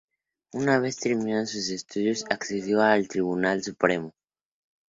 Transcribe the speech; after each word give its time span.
Una 0.55 0.79
vez 0.79 0.95
terminado 0.97 1.45
sus 1.45 1.69
estudios 1.69 2.25
accedió 2.27 2.81
al 2.81 3.07
Tribunal 3.07 3.61
Supremo. 3.63 4.13